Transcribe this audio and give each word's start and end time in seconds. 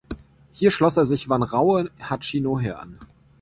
Hier 0.51 0.71
schloss 0.71 0.97
er 0.97 1.05
sich 1.05 1.29
Vanraure 1.29 1.91
Hachinohe 1.99 2.79
an. 2.79 2.97